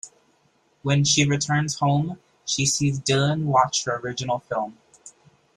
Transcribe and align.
When 0.81 1.03
she 1.03 1.25
returns 1.29 1.77
home, 1.77 2.17
she 2.43 2.65
sees 2.65 2.99
Dylan 2.99 3.43
watch 3.43 3.83
her 3.85 3.97
original 3.97 4.39
film. 4.39 4.75